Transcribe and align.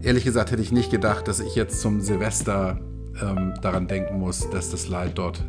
Ehrlich 0.00 0.24
gesagt 0.24 0.50
hätte 0.50 0.62
ich 0.62 0.72
nicht 0.72 0.90
gedacht, 0.90 1.28
dass 1.28 1.38
ich 1.38 1.54
jetzt 1.54 1.82
zum 1.82 2.00
Silvester 2.00 2.80
ähm, 3.20 3.52
daran 3.60 3.88
denken 3.88 4.18
muss, 4.18 4.48
dass 4.48 4.70
das 4.70 4.88
Leid 4.88 5.18
dort 5.18 5.44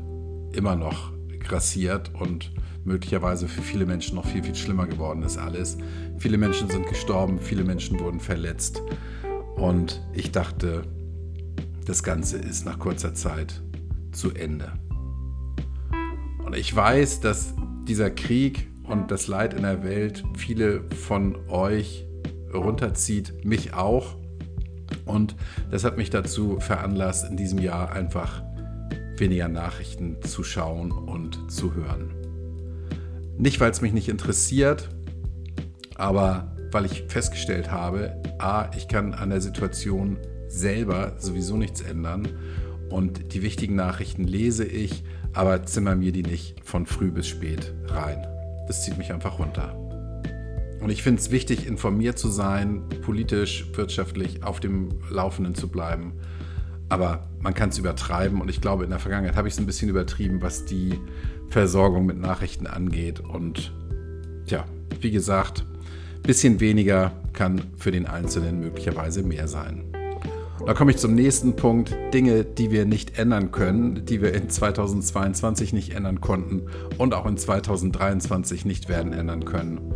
immer 0.56 0.76
noch 0.76 1.12
grassiert 1.40 2.12
und 2.14 2.52
möglicherweise 2.86 3.48
für 3.48 3.62
viele 3.62 3.86
Menschen 3.86 4.16
noch 4.16 4.26
viel, 4.26 4.44
viel 4.44 4.56
schlimmer 4.56 4.88
geworden 4.88 5.24
ist 5.24 5.38
alles. 5.38 5.78
Viele 6.18 6.38
Menschen 6.38 6.70
sind 6.70 6.88
gestorben, 6.88 7.40
viele 7.40 7.64
Menschen 7.64 8.00
wurden 8.00 8.20
verletzt 8.20 8.82
und 9.56 10.02
ich 10.14 10.32
dachte, 10.32 10.84
das 11.86 12.04
Ganze 12.04 12.38
ist 12.38 12.66
nach 12.66 12.80
kurzer 12.80 13.14
Zeit 13.14 13.62
zu 14.12 14.32
Ende. 14.32 14.72
Und 16.46 16.56
ich 16.56 16.74
weiß, 16.76 17.22
dass 17.22 17.54
dieser 17.88 18.10
Krieg 18.10 18.68
und 18.84 19.12
das 19.12 19.28
Leid 19.28 19.54
in 19.54 19.64
der 19.64 19.84
Welt 19.84 20.24
viele 20.36 20.84
von 20.90 21.36
euch 21.50 22.06
runterzieht, 22.54 23.46
mich 23.46 23.74
auch. 23.74 24.16
Und 25.06 25.36
das 25.72 25.84
hat 25.84 25.98
mich 25.98 26.10
dazu 26.10 26.60
veranlasst, 26.60 27.30
in 27.30 27.38
diesem 27.38 27.60
Jahr 27.60 27.92
einfach 27.92 28.44
weniger 29.18 29.48
Nachrichten 29.48 30.18
zu 30.22 30.44
schauen 30.44 30.92
und 30.92 31.52
zu 31.52 31.74
hören. 31.74 32.12
Nicht, 33.38 33.60
weil 33.60 33.72
es 33.72 33.82
mich 33.82 33.94
nicht 33.94 34.10
interessiert, 34.10 34.90
aber 35.96 36.56
weil 36.72 36.86
ich 36.86 37.04
festgestellt 37.08 37.72
habe, 37.72 38.22
a, 38.40 38.70
ich 38.76 38.88
kann 38.88 39.14
an 39.14 39.30
der 39.30 39.42
Situation 39.42 40.18
selber 40.48 41.16
sowieso 41.20 41.58
nichts 41.58 41.82
ändern 41.82 42.28
und 42.90 43.34
die 43.34 43.42
wichtigen 43.42 43.76
Nachrichten 43.76 44.24
lese 44.24 44.66
ich, 44.66 45.04
aber 45.34 45.64
zimmer 45.64 45.96
mir 45.96 46.12
die 46.12 46.24
nicht 46.24 46.64
von 46.64 46.86
früh 46.86 47.12
bis 47.12 47.28
spät 47.28 47.74
rein. 47.88 48.28
Das 48.68 48.84
zieht 48.84 48.98
mich 48.98 49.12
einfach 49.12 49.40
runter. 49.40 49.76
Und 50.80 50.90
ich 50.90 51.02
finde 51.02 51.22
es 51.22 51.32
wichtig, 51.32 51.66
informiert 51.66 52.20
zu 52.20 52.28
sein, 52.28 52.84
politisch, 53.02 53.66
wirtschaftlich 53.74 54.44
auf 54.44 54.60
dem 54.60 54.90
Laufenden 55.10 55.56
zu 55.56 55.70
bleiben 55.70 56.14
aber 56.90 57.28
man 57.40 57.54
kann 57.54 57.70
es 57.70 57.78
übertreiben 57.78 58.42
und 58.42 58.50
ich 58.50 58.62
glaube, 58.62 58.84
in 58.84 58.90
der 58.90 59.00
Vergangenheit 59.00 59.36
habe 59.36 59.48
ich 59.48 59.54
es 59.54 59.60
ein 59.60 59.66
bisschen 59.66 59.90
übertrieben, 59.90 60.42
was 60.42 60.66
die 60.66 61.00
Versorgung 61.50 62.06
mit 62.06 62.20
Nachrichten 62.20 62.68
angeht. 62.68 63.20
Und 63.20 63.74
tja, 64.48 64.66
wie 65.02 65.12
gesagt, 65.12 65.66
ein 66.16 66.22
bisschen 66.24 66.60
weniger 66.60 67.12
kann 67.34 67.62
für 67.78 67.92
den 67.92 68.06
Einzelnen 68.06 68.60
möglicherweise 68.60 69.24
mehr 69.24 69.48
sein. 69.48 69.84
Da 70.66 70.74
komme 70.74 70.92
ich 70.92 70.98
zum 70.98 71.14
nächsten 71.14 71.56
Punkt. 71.56 71.94
Dinge, 72.14 72.46
die 72.46 72.72
wir 72.72 72.86
nicht 72.86 73.20
ändern 73.20 73.52
können, 73.52 74.06
die 74.06 74.22
wir 74.22 74.34
in 74.34 74.50
2022 74.50 75.74
nicht 75.74 75.94
ändern 75.94 76.22
konnten 76.22 76.64
und 76.98 77.14
auch 77.14 77.26
in 77.26 77.38
2023 77.38 78.64
nicht 78.64 78.88
werden 78.88 79.12
ändern 79.12 79.44
können. 79.44 79.94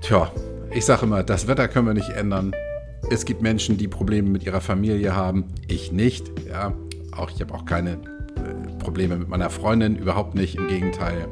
Tja, 0.00 0.30
ich 0.70 0.84
sage 0.84 1.06
immer, 1.06 1.24
das 1.24 1.48
Wetter 1.48 1.66
können 1.66 1.86
wir 1.88 1.94
nicht 1.94 2.10
ändern, 2.10 2.54
es 3.10 3.24
gibt 3.24 3.42
Menschen, 3.42 3.76
die 3.76 3.88
Probleme 3.88 4.30
mit 4.30 4.44
ihrer 4.44 4.60
Familie 4.60 5.14
haben. 5.14 5.44
Ich 5.68 5.92
nicht. 5.92 6.30
Ja, 6.48 6.72
auch 7.16 7.30
ich 7.30 7.40
habe 7.40 7.54
auch 7.54 7.64
keine 7.64 7.92
äh, 7.92 8.78
Probleme 8.78 9.16
mit 9.16 9.28
meiner 9.28 9.50
Freundin, 9.50 9.96
überhaupt 9.96 10.34
nicht. 10.34 10.56
Im 10.56 10.68
Gegenteil. 10.68 11.28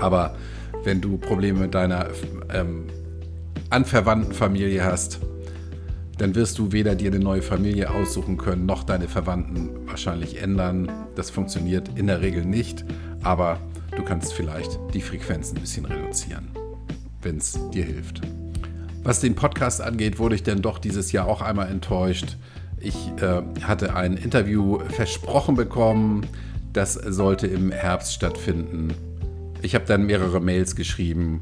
Aber 0.00 0.36
wenn 0.84 1.00
du 1.00 1.18
Probleme 1.18 1.60
mit 1.60 1.74
deiner 1.74 2.08
ähm, 2.52 2.86
anverwandten 3.70 4.32
Familie 4.32 4.84
hast, 4.84 5.20
dann 6.18 6.34
wirst 6.34 6.58
du 6.58 6.72
weder 6.72 6.94
dir 6.96 7.12
eine 7.12 7.20
neue 7.20 7.42
Familie 7.42 7.90
aussuchen 7.90 8.36
können, 8.36 8.66
noch 8.66 8.82
deine 8.82 9.08
Verwandten 9.08 9.86
wahrscheinlich 9.86 10.42
ändern. 10.42 10.90
Das 11.14 11.30
funktioniert 11.30 11.90
in 11.96 12.08
der 12.08 12.20
Regel 12.20 12.44
nicht, 12.44 12.84
aber 13.22 13.60
du 13.96 14.02
kannst 14.02 14.32
vielleicht 14.32 14.80
die 14.94 15.00
Frequenz 15.00 15.52
ein 15.52 15.60
bisschen 15.60 15.84
reduzieren, 15.84 16.48
wenn 17.22 17.36
es 17.36 17.58
dir 17.70 17.84
hilft. 17.84 18.20
Was 19.08 19.20
den 19.20 19.34
Podcast 19.34 19.80
angeht, 19.80 20.18
wurde 20.18 20.34
ich 20.34 20.42
dann 20.42 20.60
doch 20.60 20.78
dieses 20.78 21.12
Jahr 21.12 21.28
auch 21.28 21.40
einmal 21.40 21.70
enttäuscht. 21.70 22.36
Ich 22.78 22.94
äh, 23.22 23.40
hatte 23.62 23.96
ein 23.96 24.18
Interview 24.18 24.80
versprochen 24.90 25.56
bekommen, 25.56 26.26
das 26.74 26.92
sollte 26.92 27.46
im 27.46 27.72
Herbst 27.72 28.12
stattfinden. 28.12 28.92
Ich 29.62 29.74
habe 29.74 29.86
dann 29.86 30.04
mehrere 30.04 30.42
Mails 30.42 30.76
geschrieben, 30.76 31.40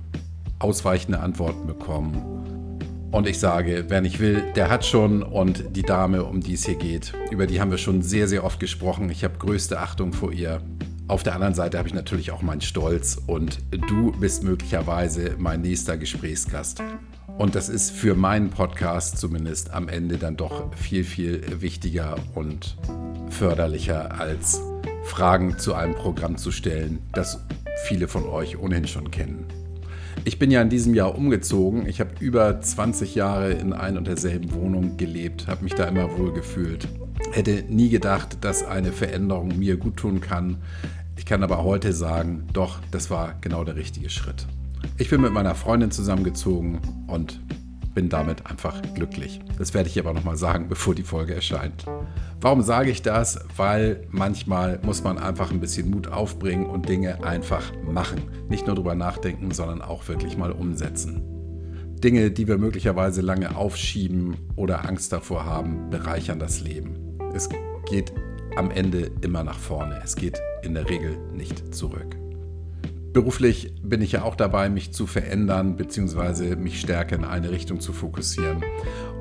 ausweichende 0.60 1.18
Antworten 1.18 1.66
bekommen. 1.66 3.08
Und 3.10 3.26
ich 3.26 3.40
sage, 3.40 3.86
wer 3.88 4.00
nicht 4.00 4.20
will, 4.20 4.44
der 4.54 4.70
hat 4.70 4.86
schon. 4.86 5.24
Und 5.24 5.74
die 5.74 5.82
Dame, 5.82 6.22
um 6.22 6.40
die 6.40 6.54
es 6.54 6.66
hier 6.66 6.76
geht, 6.76 7.14
über 7.32 7.48
die 7.48 7.60
haben 7.60 7.72
wir 7.72 7.78
schon 7.78 8.00
sehr, 8.00 8.28
sehr 8.28 8.44
oft 8.44 8.60
gesprochen. 8.60 9.10
Ich 9.10 9.24
habe 9.24 9.38
größte 9.38 9.80
Achtung 9.80 10.12
vor 10.12 10.30
ihr. 10.30 10.60
Auf 11.08 11.24
der 11.24 11.34
anderen 11.34 11.54
Seite 11.54 11.78
habe 11.78 11.88
ich 11.88 11.94
natürlich 11.94 12.30
auch 12.30 12.42
meinen 12.42 12.60
Stolz 12.60 13.20
und 13.26 13.58
du 13.88 14.12
bist 14.20 14.44
möglicherweise 14.44 15.34
mein 15.36 15.62
nächster 15.62 15.96
Gesprächsgast. 15.96 16.80
Und 17.38 17.54
das 17.54 17.68
ist 17.68 17.90
für 17.90 18.14
meinen 18.14 18.48
Podcast 18.48 19.18
zumindest 19.18 19.70
am 19.74 19.88
Ende 19.88 20.16
dann 20.16 20.36
doch 20.38 20.74
viel, 20.74 21.04
viel 21.04 21.60
wichtiger 21.60 22.16
und 22.34 22.76
förderlicher 23.28 24.18
als 24.18 24.62
Fragen 25.04 25.58
zu 25.58 25.74
einem 25.74 25.94
Programm 25.94 26.38
zu 26.38 26.50
stellen, 26.50 27.00
das 27.12 27.44
viele 27.84 28.08
von 28.08 28.24
euch 28.24 28.58
ohnehin 28.58 28.86
schon 28.86 29.10
kennen. 29.10 29.44
Ich 30.24 30.38
bin 30.38 30.50
ja 30.50 30.62
in 30.62 30.70
diesem 30.70 30.94
Jahr 30.94 31.14
umgezogen. 31.14 31.86
Ich 31.86 32.00
habe 32.00 32.10
über 32.20 32.58
20 32.58 33.14
Jahre 33.14 33.52
in 33.52 33.74
ein 33.74 33.98
und 33.98 34.06
derselben 34.06 34.54
Wohnung 34.54 34.96
gelebt, 34.96 35.46
habe 35.46 35.62
mich 35.62 35.74
da 35.74 35.84
immer 35.84 36.18
wohl 36.18 36.32
gefühlt. 36.32 36.88
Hätte 37.32 37.64
nie 37.68 37.90
gedacht, 37.90 38.38
dass 38.40 38.64
eine 38.64 38.92
Veränderung 38.92 39.58
mir 39.58 39.76
gut 39.76 39.98
tun 39.98 40.22
kann. 40.22 40.56
Ich 41.18 41.26
kann 41.26 41.42
aber 41.42 41.62
heute 41.62 41.92
sagen, 41.92 42.46
doch, 42.54 42.80
das 42.90 43.10
war 43.10 43.34
genau 43.42 43.62
der 43.62 43.76
richtige 43.76 44.08
Schritt. 44.08 44.46
Ich 44.98 45.10
bin 45.10 45.20
mit 45.20 45.32
meiner 45.32 45.54
Freundin 45.54 45.90
zusammengezogen 45.90 46.80
und 47.06 47.40
bin 47.96 48.08
damit 48.08 48.46
einfach 48.46 48.80
glücklich. 48.94 49.40
Das 49.58 49.74
werde 49.74 49.88
ich 49.88 49.98
aber 49.98 50.12
nochmal 50.12 50.36
sagen, 50.36 50.68
bevor 50.68 50.94
die 50.94 51.02
Folge 51.02 51.34
erscheint. 51.34 51.86
Warum 52.40 52.62
sage 52.62 52.90
ich 52.90 53.02
das? 53.02 53.40
Weil 53.56 54.06
manchmal 54.10 54.78
muss 54.82 55.02
man 55.02 55.18
einfach 55.18 55.50
ein 55.50 55.60
bisschen 55.60 55.90
Mut 55.90 56.08
aufbringen 56.08 56.66
und 56.66 56.88
Dinge 56.88 57.24
einfach 57.24 57.72
machen. 57.82 58.22
Nicht 58.48 58.66
nur 58.66 58.76
drüber 58.76 58.94
nachdenken, 58.94 59.50
sondern 59.50 59.82
auch 59.82 60.06
wirklich 60.08 60.36
mal 60.36 60.52
umsetzen. 60.52 61.22
Dinge, 62.04 62.30
die 62.30 62.46
wir 62.46 62.58
möglicherweise 62.58 63.22
lange 63.22 63.56
aufschieben 63.56 64.36
oder 64.54 64.86
Angst 64.86 65.12
davor 65.12 65.46
haben, 65.46 65.88
bereichern 65.88 66.38
das 66.38 66.60
Leben. 66.60 67.18
Es 67.34 67.48
geht 67.88 68.12
am 68.56 68.70
Ende 68.70 69.10
immer 69.22 69.42
nach 69.42 69.58
vorne. 69.58 70.00
Es 70.04 70.14
geht 70.14 70.38
in 70.62 70.74
der 70.74 70.88
Regel 70.88 71.16
nicht 71.32 71.74
zurück. 71.74 72.16
Beruflich 73.16 73.72
bin 73.82 74.02
ich 74.02 74.12
ja 74.12 74.24
auch 74.24 74.36
dabei, 74.36 74.68
mich 74.68 74.92
zu 74.92 75.06
verändern 75.06 75.76
bzw. 75.76 76.54
mich 76.54 76.78
stärker 76.80 77.16
in 77.16 77.24
eine 77.24 77.50
Richtung 77.50 77.80
zu 77.80 77.94
fokussieren. 77.94 78.62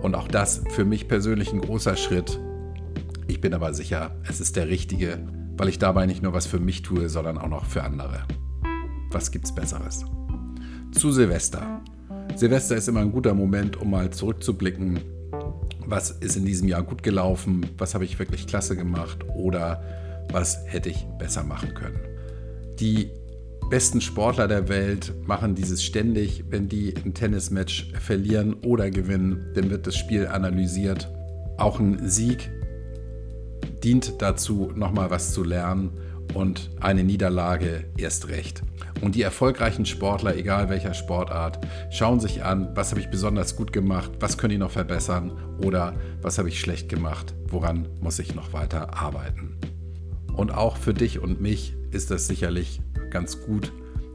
Und 0.02 0.16
auch 0.16 0.28
das 0.28 0.64
für 0.72 0.84
mich 0.84 1.08
persönlich 1.08 1.54
ein 1.54 1.62
großer 1.62 1.96
Schritt. 1.96 2.38
Ich 3.28 3.40
bin 3.40 3.54
aber 3.54 3.74
sicher, 3.74 4.14
es 4.28 4.42
ist 4.42 4.58
der 4.58 4.68
richtige, 4.68 5.20
weil 5.56 5.70
ich 5.70 5.80
dabei 5.80 6.08
nicht 6.08 6.22
nur 6.22 6.34
was 6.34 6.46
für 6.46 6.60
mich 6.60 6.82
tue, 6.82 7.08
sondern 7.08 7.38
auch 7.38 7.48
noch 7.48 7.64
für 7.64 7.84
andere. 7.84 8.24
Was 9.12 9.32
gibt's 9.32 9.56
Besseres? 9.56 10.04
Zu 10.92 11.14
Silvester. 11.14 11.80
Silvester 12.36 12.76
ist 12.76 12.90
immer 12.90 13.00
ein 13.00 13.14
guter 13.14 13.34
Moment, 13.34 13.78
um 13.78 13.92
mal 13.92 14.10
zurückzublicken. 14.10 15.00
Was 15.86 16.12
ist 16.12 16.36
in 16.36 16.44
diesem 16.44 16.68
Jahr 16.68 16.84
gut 16.84 17.02
gelaufen? 17.02 17.66
Was 17.78 17.94
habe 17.94 18.04
ich 18.04 18.20
wirklich 18.20 18.46
klasse 18.46 18.76
gemacht? 18.76 19.20
Oder 19.38 19.82
was 20.34 20.66
hätte 20.66 20.90
ich 20.90 21.06
besser 21.18 21.46
machen 21.46 21.74
können? 21.74 22.02
Die 22.78 23.10
besten 23.70 24.00
Sportler 24.00 24.48
der 24.48 24.70
Welt 24.70 25.14
machen 25.26 25.56
dieses 25.56 25.84
ständig. 25.84 26.46
Wenn 26.50 26.70
die 26.70 26.94
ein 27.04 27.14
Tennismatch 27.14 27.92
verlieren 28.00 28.54
oder 28.66 28.90
gewinnen, 28.90 29.52
dann 29.56 29.70
wird 29.70 29.88
das 29.88 29.98
Spiel 29.98 30.28
analysiert. 30.28 31.12
Auch 31.58 31.80
ein 31.80 32.08
Sieg 32.08 32.52
dient 33.84 34.22
dazu, 34.22 34.72
nochmal 34.76 35.10
was 35.10 35.34
zu 35.34 35.44
lernen 35.44 35.92
und 36.34 36.72
eine 36.80 37.04
Niederlage 37.04 37.86
erst 37.98 38.30
recht. 38.30 38.62
Und 39.02 39.16
die 39.16 39.22
erfolgreichen 39.22 39.86
Sportler, 39.86 40.36
egal 40.36 40.70
welcher 40.70 40.94
Sportart, 40.94 41.60
schauen 41.92 42.20
sich 42.20 42.44
an, 42.44 42.70
was 42.76 42.92
habe 42.92 43.02
ich 43.02 43.10
besonders 43.10 43.56
gut 43.56 43.74
gemacht, 43.74 44.12
was 44.20 44.38
können 44.38 44.52
die 44.52 44.58
noch 44.58 44.72
verbessern 44.72 45.32
oder 45.64 45.96
was 46.22 46.38
habe 46.38 46.50
ich 46.50 46.60
schlecht 46.60 46.90
gemacht, 46.90 47.34
woran 47.48 47.88
muss 48.02 48.20
ich 48.20 48.36
noch 48.36 48.54
weiter 48.54 48.98
arbeiten. 48.98 49.58
Und 50.34 50.54
auch 50.54 50.78
für 50.78 50.94
dich 50.94 51.20
und 51.20 51.42
mich 51.42 51.76
ist 51.92 52.12
es 52.12 52.28
sicherlich 52.28 52.82
ganz 53.16 53.40
gut, 53.40 53.72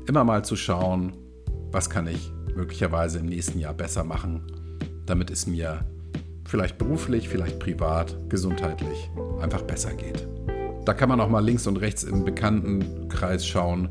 immer 0.06 0.24
mal 0.24 0.44
zu 0.44 0.56
schauen, 0.56 1.14
was 1.72 1.88
kann 1.88 2.06
ich 2.06 2.30
möglicherweise 2.54 3.20
im 3.20 3.24
nächsten 3.24 3.58
Jahr 3.58 3.72
besser 3.72 4.04
machen, 4.04 4.42
damit 5.06 5.30
es 5.30 5.46
mir 5.46 5.86
vielleicht 6.46 6.76
beruflich, 6.76 7.26
vielleicht 7.26 7.58
privat, 7.58 8.14
gesundheitlich 8.28 9.10
einfach 9.40 9.62
besser 9.62 9.94
geht. 9.94 10.28
Da 10.84 10.92
kann 10.92 11.08
man 11.08 11.18
auch 11.18 11.30
mal 11.30 11.42
links 11.42 11.66
und 11.66 11.78
rechts 11.78 12.02
im 12.02 12.26
Bekanntenkreis 12.26 13.46
schauen, 13.46 13.88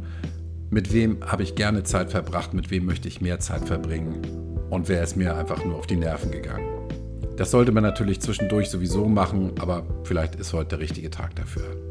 mit 0.69 0.94
wem 0.94 1.25
habe 1.25 1.41
ich 1.41 1.56
gerne 1.56 1.81
Zeit 1.81 2.11
verbracht, 2.11 2.53
mit 2.53 2.69
wem 2.69 2.85
möchte 2.85 3.07
ich 3.07 3.19
mehr 3.19 3.39
Zeit 3.39 3.65
verbringen 3.65 4.21
und 4.69 4.89
wer 4.89 5.01
ist 5.01 5.17
mir 5.17 5.35
einfach 5.35 5.65
nur 5.65 5.75
auf 5.75 5.88
die 5.88 5.95
Nerven 5.95 6.29
gegangen. 6.29 6.69
Das 7.35 7.50
sollte 7.50 7.71
man 7.71 7.81
natürlich 7.81 8.21
zwischendurch 8.21 8.69
sowieso 8.69 9.07
machen, 9.07 9.53
aber 9.59 9.88
vielleicht 10.03 10.35
ist 10.35 10.53
heute 10.53 10.77
der 10.77 10.79
richtige 10.81 11.09
Tag 11.09 11.35
dafür. 11.35 11.88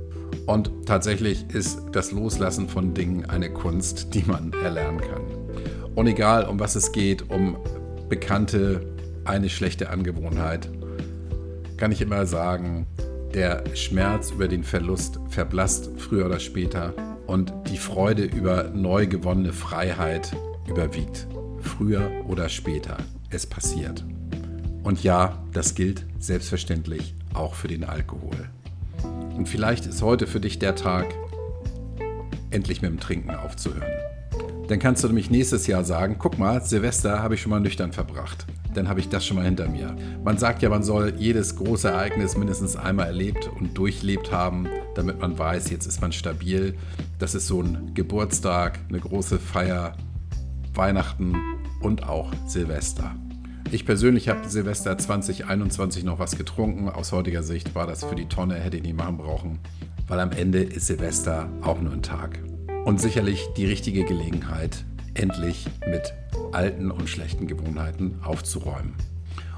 Und 0.48 0.86
tatsächlich 0.86 1.44
ist 1.52 1.78
das 1.92 2.10
Loslassen 2.10 2.70
von 2.70 2.94
Dingen 2.94 3.26
eine 3.26 3.52
Kunst, 3.52 4.14
die 4.14 4.22
man 4.22 4.50
erlernen 4.54 4.98
kann. 4.98 5.20
Und 5.94 6.06
egal, 6.06 6.46
um 6.46 6.58
was 6.58 6.74
es 6.74 6.90
geht, 6.90 7.30
um 7.30 7.58
bekannte, 8.08 8.94
eine 9.26 9.50
schlechte 9.50 9.90
Angewohnheit, 9.90 10.70
kann 11.76 11.92
ich 11.92 12.00
immer 12.00 12.24
sagen, 12.24 12.86
der 13.34 13.62
Schmerz 13.76 14.30
über 14.30 14.48
den 14.48 14.64
Verlust 14.64 15.20
verblasst 15.28 15.90
früher 15.98 16.24
oder 16.24 16.40
später 16.40 16.94
und 17.26 17.52
die 17.70 17.76
Freude 17.76 18.24
über 18.24 18.70
neu 18.70 19.06
gewonnene 19.06 19.52
Freiheit 19.52 20.34
überwiegt. 20.66 21.26
Früher 21.60 22.10
oder 22.26 22.48
später. 22.48 22.96
Es 23.28 23.44
passiert. 23.44 24.02
Und 24.82 25.02
ja, 25.02 25.44
das 25.52 25.74
gilt 25.74 26.06
selbstverständlich 26.18 27.14
auch 27.34 27.52
für 27.52 27.68
den 27.68 27.84
Alkohol. 27.84 28.48
Und 29.36 29.48
vielleicht 29.48 29.86
ist 29.86 30.02
heute 30.02 30.26
für 30.26 30.40
dich 30.40 30.58
der 30.58 30.74
Tag, 30.74 31.06
endlich 32.50 32.82
mit 32.82 32.90
dem 32.90 33.00
Trinken 33.00 33.34
aufzuhören. 33.34 33.92
Dann 34.68 34.78
kannst 34.78 35.02
du 35.02 35.08
nämlich 35.08 35.30
nächstes 35.30 35.66
Jahr 35.66 35.84
sagen, 35.84 36.16
guck 36.18 36.38
mal, 36.38 36.62
Silvester 36.62 37.22
habe 37.22 37.34
ich 37.34 37.42
schon 37.42 37.50
mal 37.50 37.60
nüchtern 37.60 37.92
verbracht 37.92 38.46
dann 38.78 38.88
habe 38.88 39.00
ich 39.00 39.08
das 39.08 39.26
schon 39.26 39.36
mal 39.36 39.44
hinter 39.44 39.68
mir. 39.68 39.94
Man 40.22 40.38
sagt 40.38 40.62
ja, 40.62 40.68
man 40.68 40.82
soll 40.82 41.14
jedes 41.18 41.56
große 41.56 41.88
Ereignis 41.88 42.36
mindestens 42.36 42.76
einmal 42.76 43.06
erlebt 43.06 43.50
und 43.58 43.76
durchlebt 43.76 44.32
haben, 44.32 44.68
damit 44.94 45.20
man 45.20 45.38
weiß, 45.38 45.70
jetzt 45.70 45.86
ist 45.86 46.00
man 46.00 46.12
stabil. 46.12 46.76
Das 47.18 47.34
ist 47.34 47.46
so 47.46 47.60
ein 47.60 47.92
Geburtstag, 47.94 48.78
eine 48.88 49.00
große 49.00 49.38
Feier, 49.38 49.96
Weihnachten 50.74 51.34
und 51.80 52.08
auch 52.08 52.32
Silvester. 52.46 53.14
Ich 53.70 53.84
persönlich 53.84 54.30
habe 54.30 54.48
Silvester 54.48 54.96
2021 54.96 56.02
noch 56.02 56.18
was 56.18 56.38
getrunken. 56.38 56.88
Aus 56.88 57.12
heutiger 57.12 57.42
Sicht 57.42 57.74
war 57.74 57.86
das 57.86 58.02
für 58.02 58.14
die 58.14 58.24
Tonne, 58.24 58.54
hätte 58.54 58.78
ich 58.78 58.82
nicht 58.82 58.96
machen 58.96 59.18
brauchen, 59.18 59.58
weil 60.06 60.20
am 60.20 60.32
Ende 60.32 60.62
ist 60.62 60.86
Silvester 60.86 61.50
auch 61.60 61.78
nur 61.78 61.92
ein 61.92 62.02
Tag. 62.02 62.38
Und 62.86 62.98
sicherlich 62.98 63.46
die 63.58 63.66
richtige 63.66 64.04
Gelegenheit, 64.04 64.84
endlich 65.12 65.66
mit 65.86 66.14
alten 66.52 66.90
und 66.90 67.10
schlechten 67.10 67.46
Gewohnheiten 67.46 68.20
aufzuräumen. 68.22 68.94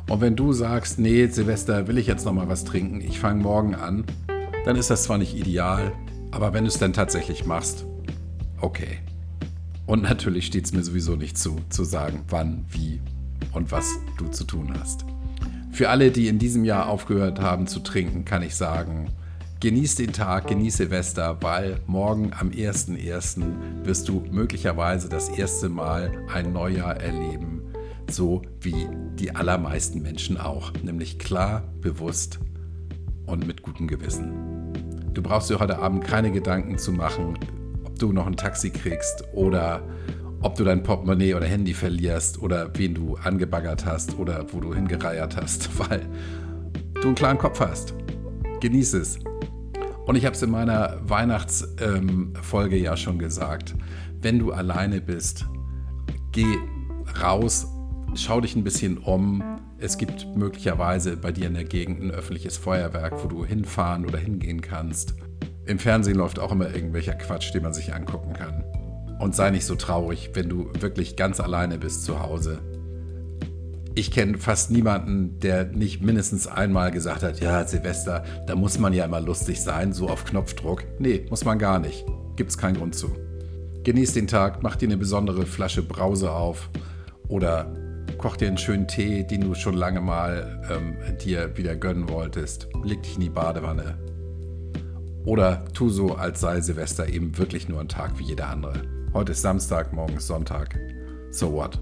Und 0.09 0.21
wenn 0.21 0.35
du 0.35 0.53
sagst, 0.53 0.99
nee, 0.99 1.29
Silvester 1.29 1.87
will 1.87 1.97
ich 1.97 2.09
jetzt 2.09 2.25
noch 2.25 2.33
mal 2.33 2.49
was 2.49 2.65
trinken, 2.65 3.01
ich 3.01 3.21
fange 3.21 3.41
morgen 3.41 3.77
an, 3.77 4.05
dann 4.65 4.75
ist 4.75 4.91
das 4.91 5.05
zwar 5.05 5.19
nicht 5.19 5.37
ideal, 5.37 5.93
aber 6.33 6.53
wenn 6.53 6.65
du 6.65 6.69
es 6.69 6.79
dann 6.79 6.93
tatsächlich 6.93 7.47
machst, 7.47 7.87
okay. 8.61 8.99
Und 9.87 10.03
natürlich 10.03 10.47
steht 10.47 10.65
es 10.65 10.73
mir 10.73 10.83
sowieso 10.83 11.15
nicht 11.15 11.39
zu, 11.39 11.61
zu 11.69 11.85
sagen, 11.85 12.25
wann, 12.29 12.65
wie 12.71 13.01
und 13.53 13.73
was 13.73 13.99
du 14.19 14.29
zu 14.29 14.45
tun 14.45 14.73
hast. 14.79 15.05
Für 15.73 15.89
alle, 15.89 16.11
die 16.11 16.29
in 16.29 16.39
diesem 16.39 16.65
Jahr 16.65 16.89
aufgehört 16.89 17.41
haben 17.41 17.67
zu 17.67 17.81
trinken, 17.81 18.25
kann 18.25 18.43
ich 18.43 18.55
sagen, 18.55 19.11
Genieß 19.61 19.97
den 19.97 20.15
Tag, 20.15 20.47
genieß 20.47 20.79
Silvester, 20.79 21.37
weil 21.43 21.81
morgen 21.87 22.33
am 22.33 22.49
1.1. 22.49 23.85
wirst 23.85 24.09
du 24.09 24.25
möglicherweise 24.31 25.11
das 25.11 25.29
erste 25.29 25.69
Mal 25.69 26.25
ein 26.33 26.55
Neujahr 26.55 26.97
erleben, 26.97 27.61
so 28.11 28.41
wie 28.63 28.89
die 29.17 29.37
allermeisten 29.37 30.01
Menschen 30.01 30.39
auch, 30.39 30.73
nämlich 30.83 31.19
klar, 31.19 31.65
bewusst 31.83 32.39
und 33.27 33.47
mit 33.47 33.61
gutem 33.61 33.87
Gewissen. 33.87 34.73
Du 35.13 35.21
brauchst 35.21 35.51
dir 35.51 35.61
heute 35.61 35.79
Abend 35.79 36.05
keine 36.05 36.33
Gedanken 36.33 36.79
zu 36.79 36.91
machen, 36.91 37.39
ob 37.85 37.99
du 37.99 38.15
noch 38.15 38.27
ein 38.27 38.39
Taxi 38.39 38.71
kriegst 38.71 39.25
oder 39.35 39.83
ob 40.41 40.55
du 40.57 40.65
dein 40.65 40.83
Portemonnaie 40.83 41.35
oder 41.35 41.47
Handy 41.47 41.75
verlierst 41.75 42.41
oder 42.41 42.71
wen 42.75 42.95
du 42.95 43.17
angebaggert 43.17 43.85
hast 43.85 44.19
oder 44.19 44.47
wo 44.53 44.61
du 44.61 44.75
hingereiert 44.75 45.37
hast, 45.37 45.79
weil 45.91 46.07
du 46.95 47.09
einen 47.09 47.15
klaren 47.15 47.39
Kopf 47.39 47.61
hast. 47.61 47.95
Genieß 48.61 48.95
es. 48.95 49.19
Und 50.07 50.17
ich 50.17 50.25
habe 50.25 50.35
es 50.35 50.43
in 50.43 50.51
meiner 50.51 50.99
Weihnachtsfolge 51.03 52.77
ähm, 52.77 52.83
ja 52.83 52.97
schon 52.97 53.19
gesagt. 53.19 53.75
Wenn 54.21 54.39
du 54.39 54.53
alleine 54.53 55.01
bist, 55.01 55.47
geh 56.33 56.57
raus, 57.23 57.67
schau 58.15 58.41
dich 58.41 58.57
ein 58.57 58.65
bisschen 58.65 58.99
um. 58.99 59.43
Es 59.79 59.99
gibt 59.99 60.27
möglicherweise 60.37 61.17
bei 61.17 61.33
dir 61.33 61.47
in 61.47 61.55
der 61.55 61.65
Gegend 61.65 62.03
ein 62.03 62.11
öffentliches 62.11 62.57
Feuerwerk, 62.57 63.23
wo 63.23 63.29
du 63.29 63.45
hinfahren 63.45 64.05
oder 64.05 64.19
hingehen 64.19 64.61
kannst. 64.61 65.15
Im 65.65 65.79
Fernsehen 65.79 66.17
läuft 66.17 66.39
auch 66.39 66.53
immer 66.53 66.75
irgendwelcher 66.75 67.15
Quatsch, 67.15 67.55
den 67.55 67.63
man 67.63 67.73
sich 67.73 67.95
angucken 67.95 68.33
kann. 68.33 68.65
Und 69.21 69.37
sei 69.37 69.51
nicht 69.51 69.67
so 69.67 69.77
traurig, 69.77 70.31
wenn 70.35 70.49
du 70.49 70.71
wirklich 70.81 71.15
ganz 71.15 71.39
alleine 71.39 71.79
bist 71.79 72.05
zu 72.05 72.21
Hause 72.21 72.59
ich 73.95 74.11
kenne 74.11 74.39
fast 74.39 74.71
niemanden, 74.71 75.39
der 75.41 75.65
nicht 75.65 76.03
mindestens 76.03 76.47
einmal 76.47 76.91
gesagt 76.91 77.23
hat, 77.23 77.41
ja, 77.41 77.67
Silvester, 77.67 78.25
da 78.47 78.55
muss 78.55 78.79
man 78.79 78.93
ja 78.93 79.05
immer 79.05 79.21
lustig 79.21 79.61
sein, 79.61 79.93
so 79.93 80.09
auf 80.09 80.25
Knopfdruck. 80.25 80.85
Nee, 80.99 81.27
muss 81.29 81.45
man 81.45 81.59
gar 81.59 81.79
nicht. 81.79 82.07
Gibt's 82.37 82.57
keinen 82.57 82.77
Grund 82.77 82.95
zu. 82.95 83.15
Genieß 83.85 84.15
den 84.15 84.27
Tag, 84.27 84.63
mach 84.63 84.77
dir 84.77 84.89
eine 84.89 84.97
besondere 84.97 85.45
Flasche 85.47 85.83
Brause 85.83 86.31
auf 86.31 86.71
oder 87.29 87.75
koch 88.19 88.37
dir 88.37 88.49
einen 88.49 88.59
schönen 88.59 88.87
Tee, 88.87 89.25
den 89.25 89.41
du 89.41 89.55
schon 89.55 89.75
lange 89.75 90.01
mal 90.01 90.63
ähm, 90.71 90.97
dir 91.19 91.57
wieder 91.57 91.75
gönnen 91.77 92.09
wolltest. 92.09 92.69
Leg 92.85 93.03
dich 93.03 93.17
in 93.17 93.23
die 93.23 93.31
Badewanne. 93.31 93.99
Oder 95.25 95.65
tu 95.75 95.91
so, 95.91 96.15
als 96.15 96.41
sei 96.41 96.61
Silvester 96.61 97.09
eben 97.09 97.37
wirklich 97.37 97.69
nur 97.69 97.81
ein 97.81 97.89
Tag 97.89 98.19
wie 98.19 98.25
jeder 98.25 98.49
andere. 98.49 99.00
Heute 99.13 99.33
ist 99.33 99.43
Samstag, 99.43 99.93
morgen 99.93 100.19
ist 100.19 100.29
Sonntag. 100.29 100.79
So 101.33 101.53
what? 101.53 101.81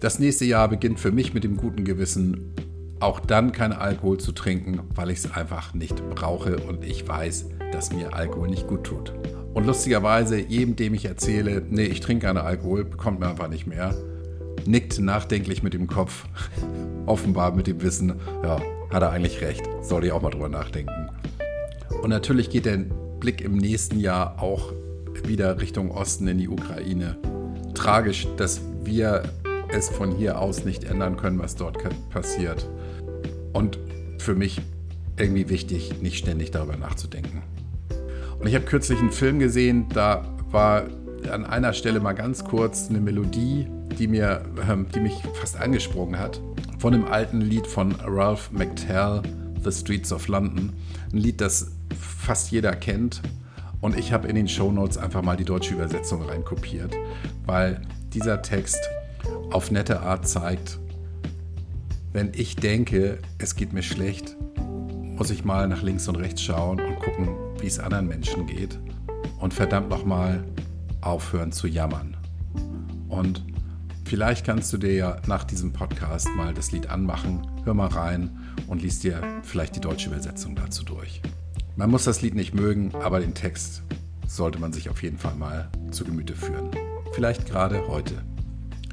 Das 0.00 0.18
nächste 0.18 0.44
Jahr 0.44 0.68
beginnt 0.68 0.98
für 0.98 1.12
mich 1.12 1.34
mit 1.34 1.44
dem 1.44 1.56
guten 1.56 1.84
Gewissen, 1.84 2.52
auch 2.98 3.20
dann 3.20 3.52
kein 3.52 3.72
Alkohol 3.72 4.18
zu 4.18 4.32
trinken, 4.32 4.80
weil 4.96 5.10
ich 5.10 5.18
es 5.18 5.30
einfach 5.30 5.72
nicht 5.72 6.02
brauche 6.10 6.56
und 6.56 6.84
ich 6.84 7.06
weiß, 7.06 7.46
dass 7.70 7.92
mir 7.92 8.12
Alkohol 8.12 8.48
nicht 8.48 8.66
gut 8.66 8.82
tut. 8.82 9.12
Und 9.54 9.66
lustigerweise, 9.66 10.40
jedem, 10.40 10.74
dem 10.74 10.94
ich 10.94 11.04
erzähle, 11.04 11.62
nee, 11.70 11.84
ich 11.84 12.00
trinke 12.00 12.26
keinen 12.26 12.38
Alkohol, 12.38 12.84
bekommt 12.84 13.20
mir 13.20 13.28
einfach 13.28 13.48
nicht 13.48 13.68
mehr, 13.68 13.94
nickt 14.66 14.98
nachdenklich 14.98 15.62
mit 15.62 15.74
dem 15.74 15.86
Kopf, 15.86 16.24
offenbar 17.06 17.54
mit 17.54 17.68
dem 17.68 17.80
Wissen, 17.82 18.14
ja, 18.42 18.60
hat 18.90 19.02
er 19.02 19.10
eigentlich 19.10 19.40
recht, 19.42 19.64
soll 19.80 20.04
ich 20.04 20.10
auch 20.10 20.22
mal 20.22 20.30
drüber 20.30 20.48
nachdenken. 20.48 21.08
Und 22.02 22.10
natürlich 22.10 22.50
geht 22.50 22.66
der 22.66 22.78
Blick 23.20 23.40
im 23.42 23.56
nächsten 23.56 24.00
Jahr 24.00 24.42
auch 24.42 24.72
wieder 25.24 25.60
Richtung 25.60 25.90
Osten 25.90 26.28
in 26.28 26.38
die 26.38 26.48
Ukraine. 26.48 27.16
Tragisch, 27.74 28.26
dass 28.36 28.60
wir 28.84 29.22
es 29.68 29.88
von 29.88 30.12
hier 30.12 30.40
aus 30.40 30.64
nicht 30.64 30.84
ändern 30.84 31.16
können, 31.16 31.38
was 31.38 31.56
dort 31.56 31.78
passiert. 32.10 32.68
Und 33.52 33.78
für 34.18 34.34
mich 34.34 34.60
irgendwie 35.16 35.48
wichtig, 35.48 36.00
nicht 36.02 36.18
ständig 36.18 36.50
darüber 36.50 36.76
nachzudenken. 36.76 37.42
Und 38.38 38.46
ich 38.46 38.54
habe 38.54 38.64
kürzlich 38.64 38.98
einen 38.98 39.12
Film 39.12 39.38
gesehen, 39.38 39.86
da 39.92 40.24
war 40.50 40.84
an 41.30 41.44
einer 41.44 41.72
Stelle 41.72 42.00
mal 42.00 42.12
ganz 42.12 42.44
kurz 42.44 42.88
eine 42.88 43.00
Melodie, 43.00 43.66
die, 43.98 44.06
mir, 44.06 44.44
ähm, 44.68 44.86
die 44.94 45.00
mich 45.00 45.22
fast 45.34 45.56
angesprochen 45.58 46.18
hat, 46.18 46.40
von 46.78 46.94
einem 46.94 47.06
alten 47.06 47.40
Lied 47.40 47.66
von 47.66 47.94
Ralph 48.04 48.50
McTell, 48.52 49.22
The 49.64 49.72
Streets 49.72 50.12
of 50.12 50.28
London. 50.28 50.72
Ein 51.12 51.18
Lied, 51.18 51.40
das 51.40 51.72
fast 51.98 52.50
jeder 52.50 52.76
kennt. 52.76 53.22
Und 53.80 53.98
ich 53.98 54.12
habe 54.12 54.28
in 54.28 54.36
den 54.36 54.48
Show 54.48 54.72
Notes 54.72 54.98
einfach 54.98 55.22
mal 55.22 55.36
die 55.36 55.44
deutsche 55.44 55.74
Übersetzung 55.74 56.22
reinkopiert, 56.22 56.94
weil 57.44 57.82
dieser 58.12 58.42
Text 58.42 58.78
auf 59.52 59.70
nette 59.70 60.00
Art 60.00 60.26
zeigt, 60.26 60.78
wenn 62.12 62.32
ich 62.34 62.56
denke, 62.56 63.18
es 63.38 63.56
geht 63.56 63.72
mir 63.72 63.82
schlecht, 63.82 64.36
muss 65.16 65.30
ich 65.30 65.44
mal 65.44 65.68
nach 65.68 65.82
links 65.82 66.08
und 66.08 66.16
rechts 66.16 66.42
schauen 66.42 66.80
und 66.80 66.98
gucken, 66.98 67.28
wie 67.60 67.66
es 67.66 67.78
anderen 67.78 68.06
Menschen 68.06 68.46
geht. 68.46 68.78
Und 69.38 69.52
verdammt 69.52 69.90
nochmal 69.90 70.44
aufhören 71.00 71.52
zu 71.52 71.66
jammern. 71.66 72.16
Und 73.08 73.44
vielleicht 74.04 74.46
kannst 74.46 74.72
du 74.72 74.78
dir 74.78 74.94
ja 74.94 75.16
nach 75.26 75.44
diesem 75.44 75.72
Podcast 75.72 76.28
mal 76.36 76.54
das 76.54 76.72
Lied 76.72 76.88
anmachen, 76.88 77.46
hör 77.64 77.74
mal 77.74 77.88
rein 77.88 78.30
und 78.66 78.82
liest 78.82 79.04
dir 79.04 79.20
vielleicht 79.42 79.76
die 79.76 79.80
deutsche 79.80 80.08
Übersetzung 80.08 80.54
dazu 80.56 80.84
durch. 80.84 81.20
Man 81.78 81.90
muss 81.90 82.04
das 82.04 82.22
Lied 82.22 82.34
nicht 82.34 82.54
mögen, 82.54 82.94
aber 82.94 83.20
den 83.20 83.34
Text 83.34 83.82
sollte 84.26 84.58
man 84.58 84.72
sich 84.72 84.88
auf 84.88 85.02
jeden 85.02 85.18
Fall 85.18 85.34
mal 85.34 85.68
zu 85.90 86.04
Gemüte 86.04 86.34
führen. 86.34 86.70
Vielleicht 87.12 87.46
gerade 87.46 87.86
heute. 87.86 88.14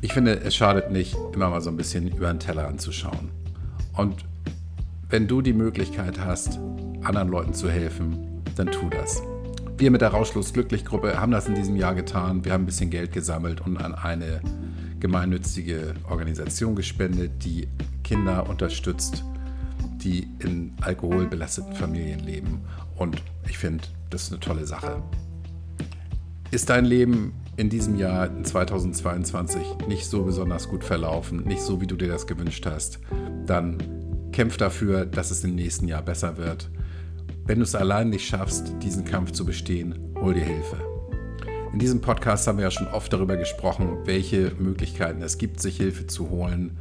Ich 0.01 0.11
finde, 0.11 0.41
es 0.41 0.53
schadet 0.53 0.91
nicht, 0.91 1.15
immer 1.33 1.49
mal 1.49 1.61
so 1.61 1.69
ein 1.69 1.77
bisschen 1.77 2.09
über 2.09 2.27
den 2.27 2.41
Teller 2.41 2.67
anzuschauen. 2.67 3.29
Und 3.93 4.25
wenn 5.07 5.29
du 5.29 5.41
die 5.41 5.53
Möglichkeit 5.53 6.19
hast, 6.19 6.59
anderen 7.03 7.29
Leuten 7.29 7.53
zu 7.53 7.69
helfen, 7.69 8.41
dann 8.57 8.67
tu 8.67 8.89
das. 8.89 9.23
Wir 9.77 9.89
mit 9.89 10.01
der 10.01 10.09
Rauschlos 10.09 10.51
Glücklich 10.51 10.83
Gruppe 10.83 11.17
haben 11.17 11.31
das 11.31 11.47
in 11.47 11.55
diesem 11.55 11.77
Jahr 11.77 11.95
getan. 11.95 12.43
Wir 12.43 12.51
haben 12.51 12.63
ein 12.63 12.65
bisschen 12.65 12.89
Geld 12.89 13.13
gesammelt 13.13 13.61
und 13.61 13.77
an 13.77 13.95
eine 13.95 14.41
gemeinnützige 14.99 15.93
Organisation 16.09 16.75
gespendet, 16.75 17.45
die 17.45 17.69
Kinder 18.03 18.49
unterstützt, 18.49 19.23
die 20.03 20.27
in 20.39 20.73
alkoholbelasteten 20.81 21.73
Familien 21.73 22.19
leben. 22.19 22.61
Und 22.95 23.21
ich 23.47 23.57
finde, 23.57 23.83
das 24.09 24.23
ist 24.23 24.31
eine 24.31 24.39
tolle 24.39 24.65
Sache. 24.65 25.01
Ist 26.51 26.69
dein 26.69 26.85
Leben 26.85 27.33
in 27.57 27.69
diesem 27.69 27.95
Jahr, 27.95 28.27
in 28.27 28.45
2022, 28.45 29.87
nicht 29.87 30.05
so 30.05 30.23
besonders 30.23 30.67
gut 30.67 30.83
verlaufen, 30.83 31.43
nicht 31.43 31.61
so, 31.61 31.81
wie 31.81 31.87
du 31.87 31.95
dir 31.95 32.07
das 32.07 32.27
gewünscht 32.27 32.65
hast, 32.65 32.99
dann 33.45 33.77
kämpf 34.31 34.57
dafür, 34.57 35.05
dass 35.05 35.31
es 35.31 35.43
im 35.43 35.55
nächsten 35.55 35.87
Jahr 35.87 36.01
besser 36.01 36.37
wird. 36.37 36.69
Wenn 37.45 37.59
du 37.59 37.63
es 37.63 37.75
allein 37.75 38.09
nicht 38.09 38.25
schaffst, 38.25 38.73
diesen 38.81 39.05
Kampf 39.05 39.31
zu 39.31 39.45
bestehen, 39.45 40.13
hol 40.19 40.33
dir 40.33 40.45
Hilfe. 40.45 40.77
In 41.73 41.79
diesem 41.79 42.01
Podcast 42.01 42.47
haben 42.47 42.57
wir 42.57 42.65
ja 42.65 42.71
schon 42.71 42.87
oft 42.87 43.11
darüber 43.11 43.35
gesprochen, 43.35 43.97
welche 44.05 44.51
Möglichkeiten 44.59 45.21
es 45.21 45.37
gibt, 45.37 45.59
sich 45.59 45.77
Hilfe 45.77 46.07
zu 46.07 46.29
holen. 46.29 46.77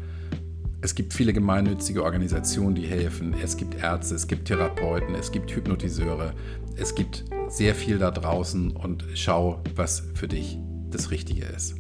Es 0.85 0.97
gibt 0.97 1.15
viele 1.15 1.33
gemeinnützige 1.33 2.03
Organisationen, 2.03 2.75
die 2.75 2.89
helfen. 2.89 3.37
Es 3.41 3.57
gibt 3.57 3.81
Ärzte, 3.81 4.17
es 4.17 4.27
gibt 4.27 4.49
Therapeuten, 4.49 5.15
es 5.15 5.31
gibt 5.31 5.55
Hypnotiseure. 5.55 6.35
Es 6.75 6.97
gibt 6.97 7.25
sehr 7.49 7.77
viel 7.77 7.99
da 7.99 8.11
draußen 8.11 8.73
und 8.73 9.05
schau, 9.15 9.63
was 9.77 10.03
für 10.15 10.27
dich 10.27 10.59
das 10.91 11.13
Richtige 11.13 11.45
ist. 11.45 11.77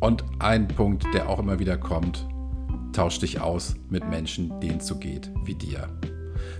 Und 0.00 0.24
ein 0.40 0.66
Punkt, 0.66 1.04
der 1.14 1.28
auch 1.28 1.38
immer 1.38 1.60
wieder 1.60 1.78
kommt, 1.78 2.26
tausch 2.92 3.20
dich 3.20 3.40
aus 3.40 3.76
mit 3.88 4.08
Menschen, 4.10 4.58
denen 4.58 4.78
es 4.78 4.88
so 4.88 4.96
geht 4.96 5.30
wie 5.44 5.54
dir. 5.54 5.88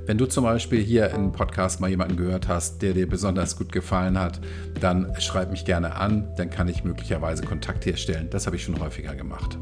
Wenn 0.07 0.19
du 0.19 0.27
zum 0.27 0.45
Beispiel 0.45 0.81
hier 0.81 1.11
im 1.11 1.33
Podcast 1.33 1.81
mal 1.81 1.91
jemanden 1.91 2.17
gehört 2.17 2.47
hast, 2.47 2.83
der 2.83 2.93
dir 2.93 3.09
besonders 3.09 3.57
gut 3.57 3.73
gefallen 3.73 4.17
hat, 4.17 4.41
dann 4.81 5.13
schreib 5.19 5.51
mich 5.51 5.65
gerne 5.65 5.97
an, 5.97 6.29
dann 6.37 6.51
kann 6.51 6.69
ich 6.69 6.85
möglicherweise 6.85 7.43
Kontakt 7.43 7.85
herstellen. 7.85 8.31
Das 8.31 8.47
habe 8.47 8.55
ich 8.55 8.63
schon 8.63 8.79
häufiger 8.79 9.17
gemacht. 9.17 9.59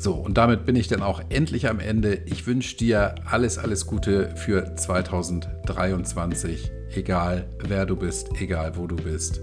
So, 0.00 0.14
und 0.14 0.38
damit 0.38 0.64
bin 0.64 0.76
ich 0.76 0.86
dann 0.86 1.02
auch 1.02 1.20
endlich 1.28 1.68
am 1.68 1.80
Ende. 1.80 2.22
Ich 2.26 2.46
wünsche 2.46 2.76
dir 2.76 3.16
alles, 3.24 3.58
alles 3.58 3.84
Gute 3.84 4.30
für 4.36 4.76
2023, 4.76 6.70
egal 6.94 7.48
wer 7.66 7.84
du 7.84 7.96
bist, 7.96 8.28
egal 8.40 8.76
wo 8.76 8.86
du 8.86 8.94
bist, 8.94 9.40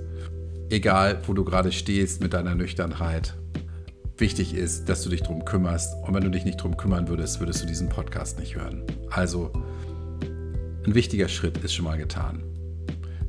egal 0.69 1.19
wo 1.27 1.33
du 1.33 1.43
gerade 1.43 1.73
stehst 1.73 2.21
mit 2.21 2.31
deiner 2.31 2.55
Nüchternheit 2.55 3.35
wichtig 4.17 4.55
ist, 4.55 4.87
dass 4.87 5.03
du 5.03 5.09
dich 5.09 5.23
darum 5.23 5.43
kümmerst. 5.43 5.93
Und 6.07 6.13
wenn 6.13 6.23
du 6.23 6.31
dich 6.31 6.45
nicht 6.45 6.59
darum 6.59 6.77
kümmern 6.77 7.09
würdest, 7.09 7.41
würdest 7.41 7.61
du 7.61 7.67
diesen 7.67 7.89
Podcast 7.89 8.39
nicht 8.39 8.55
hören. 8.55 8.83
Also, 9.09 9.51
ein 10.85 10.95
wichtiger 10.95 11.27
Schritt 11.27 11.57
ist 11.65 11.73
schon 11.73 11.83
mal 11.83 11.97
getan. 11.97 12.41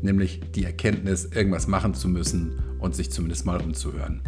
Nämlich 0.00 0.42
die 0.54 0.62
Erkenntnis, 0.62 1.24
irgendwas 1.24 1.66
machen 1.66 1.92
zu 1.92 2.08
müssen 2.08 2.62
und 2.78 2.94
sich 2.94 3.10
zumindest 3.10 3.46
mal 3.46 3.60
umzuhören. 3.60 4.22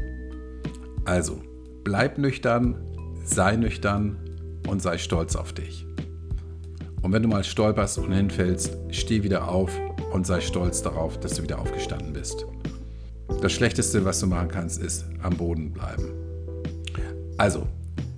Also, 1.04 1.40
bleib 1.84 2.18
nüchtern, 2.18 2.87
sei 3.28 3.56
nüchtern 3.56 4.16
und 4.68 4.82
sei 4.82 4.98
stolz 4.98 5.36
auf 5.36 5.52
dich. 5.52 5.86
Und 7.02 7.12
wenn 7.12 7.22
du 7.22 7.28
mal 7.28 7.44
stolperst 7.44 7.98
und 7.98 8.12
hinfällst, 8.12 8.76
steh 8.90 9.22
wieder 9.22 9.48
auf 9.48 9.70
und 10.12 10.26
sei 10.26 10.40
stolz 10.40 10.82
darauf, 10.82 11.20
dass 11.20 11.34
du 11.34 11.42
wieder 11.42 11.58
aufgestanden 11.58 12.12
bist. 12.12 12.46
Das 13.40 13.52
Schlechteste, 13.52 14.04
was 14.04 14.20
du 14.20 14.26
machen 14.26 14.48
kannst, 14.48 14.82
ist 14.82 15.04
am 15.22 15.36
Boden 15.36 15.72
bleiben. 15.72 16.10
Also, 17.36 17.68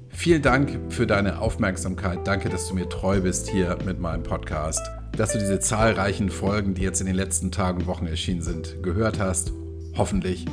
vielen 0.08 0.40
Dank 0.40 0.78
für 0.88 1.06
deine 1.06 1.40
Aufmerksamkeit. 1.40 2.26
Danke, 2.26 2.48
dass 2.48 2.68
du 2.68 2.74
mir 2.74 2.88
treu 2.88 3.20
bist 3.20 3.50
hier 3.50 3.76
mit 3.84 4.00
meinem 4.00 4.22
Podcast. 4.22 4.80
Dass 5.16 5.32
du 5.32 5.38
diese 5.38 5.60
zahlreichen 5.60 6.30
Folgen, 6.30 6.72
die 6.72 6.82
jetzt 6.82 7.00
in 7.00 7.06
den 7.06 7.16
letzten 7.16 7.50
Tagen 7.50 7.80
und 7.80 7.86
Wochen 7.86 8.06
erschienen 8.06 8.42
sind, 8.42 8.82
gehört 8.82 9.18
hast. 9.18 9.52
Hoffentlich. 9.96 10.46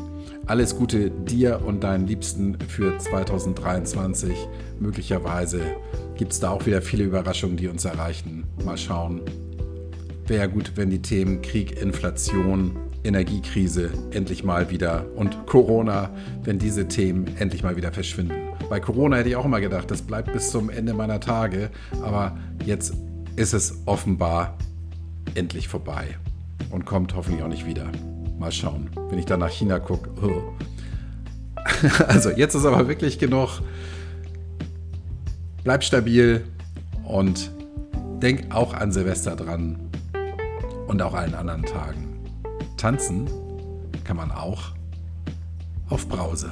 Alles 0.48 0.77
Gute 0.77 1.12
dir 1.12 1.62
und 1.66 1.84
deinen 1.84 2.08
Liebsten 2.08 2.58
für 2.70 2.98
2023. 2.98 4.48
Möglicherweise 4.80 5.60
gibt 6.16 6.32
es 6.32 6.39
da 6.39 6.51
auch 6.51 6.66
wieder 6.66 6.82
viele 6.82 7.04
Überraschungen, 7.04 7.58
die 7.58 7.68
uns 7.68 7.84
erreichen. 7.84 8.46
Mal 8.63 8.77
schauen. 8.77 9.22
Wäre 10.25 10.46
ja 10.46 10.48
gut, 10.48 10.72
wenn 10.75 10.89
die 10.89 11.01
Themen 11.01 11.42
Krieg, 11.42 11.82
Inflation, 11.82 12.77
Energiekrise 13.04 13.92
endlich 14.12 14.46
mal 14.46 14.70
wieder 14.70 15.06
und 15.18 15.48
Corona, 15.48 16.12
wenn 16.46 16.60
diese 16.60 16.88
Themen 16.88 17.27
endlich 17.38 17.62
mal 17.62 17.75
wieder 17.75 17.92
verschwinden. 17.92 18.36
Bei 18.70 18.80
Corona 18.80 19.18
hätte 19.18 19.27
ich 19.27 19.36
auch 19.36 19.46
immer 19.46 19.60
gedacht, 19.60 19.92
das 19.92 20.01
bleibt 20.01 20.32
bis 20.32 20.50
zum 20.50 20.70
Ende 20.70 20.94
meiner 20.94 21.20
Tage, 21.20 21.70
aber 22.01 22.38
jetzt 22.66 22.94
ist 23.36 23.54
es 23.54 23.82
offenbar 23.86 24.58
endlich 25.36 25.68
vorbei 25.68 26.18
und 26.72 26.86
kommt 26.86 27.16
hoffentlich 27.16 27.44
auch 27.44 27.50
nicht 27.50 27.66
wieder. 27.66 27.92
Mal 28.38 28.51
schauen, 28.51 28.89
wenn 29.10 29.20
ich 29.20 29.25
dann 29.25 29.39
nach 29.39 29.50
China 29.50 29.79
gucke. 29.79 30.10
Oh. 30.22 30.53
Also 32.08 32.29
jetzt 32.32 32.56
ist 32.56 32.65
aber 32.65 32.88
wirklich 32.88 33.20
genug. 33.20 33.62
Bleib 35.63 35.84
stabil 35.84 36.44
und 37.03 37.51
denk 38.22 38.56
auch 38.56 38.74
an 38.74 38.91
Silvester 38.91 39.36
dran 39.36 39.77
und 40.88 41.01
auch 41.01 41.13
allen 41.13 41.36
anderen 41.36 41.63
Tagen. 41.63 42.20
Tanzen 42.77 43.29
kann 44.03 44.17
man 44.17 44.32
auch 44.32 44.72
auf 45.89 46.08
Brause. 46.08 46.51